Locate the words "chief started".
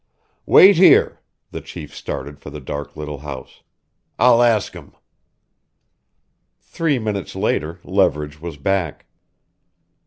1.61-2.39